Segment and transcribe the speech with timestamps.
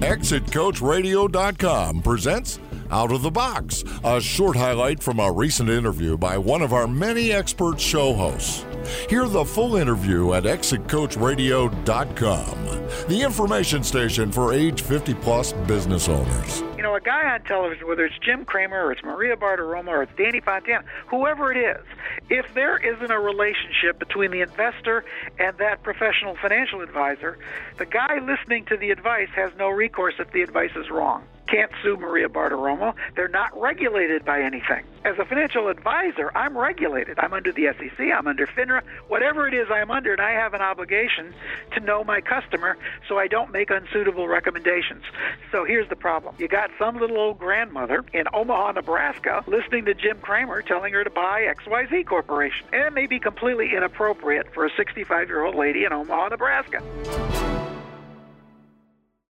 [0.00, 2.60] ExitCoachRadio.com presents
[2.90, 6.86] Out of the Box, a short highlight from a recent interview by one of our
[6.86, 8.64] many expert show hosts.
[9.10, 16.62] Hear the full interview at ExitCoachRadio.com, the information station for age 50 plus business owners.
[16.76, 20.04] You know, a guy on television, whether it's Jim Cramer or it's Maria Bartiromo or
[20.04, 21.84] it's Danny Fontana, whoever it is,
[22.30, 25.04] if there isn't a relationship between the investor
[25.38, 27.38] and that professional financial advisor,
[27.78, 31.70] the guy listening to the advice has no recourse if the advice is wrong can't
[31.82, 32.94] sue Maria Bartiromo.
[33.16, 34.84] They're not regulated by anything.
[35.04, 37.18] As a financial advisor, I'm regulated.
[37.18, 40.54] I'm under the SEC, I'm under FINRA, whatever it is I'm under, and I have
[40.54, 41.32] an obligation
[41.72, 42.76] to know my customer
[43.08, 45.04] so I don't make unsuitable recommendations.
[45.50, 46.34] So here's the problem.
[46.38, 51.04] You got some little old grandmother in Omaha, Nebraska, listening to Jim Cramer telling her
[51.04, 52.66] to buy XYZ Corporation.
[52.72, 57.57] And it may be completely inappropriate for a 65 year old lady in Omaha, Nebraska.